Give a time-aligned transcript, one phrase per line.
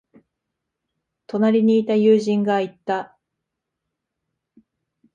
[1.27, 3.19] 隣にいた友人が言った。